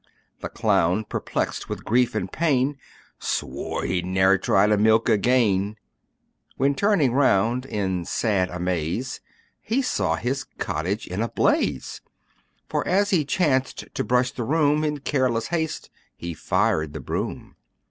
[0.39, 2.79] The clown, perplexed with grief and pain,
[3.19, 5.75] Swore he'd ne'er try to milk again:
[6.57, 9.21] When turning round, in sad amaze,
[9.61, 12.01] He saw his cottage in a blaze:
[12.67, 17.55] For as he chanced to brush the room, In careless haste, he fired the broom.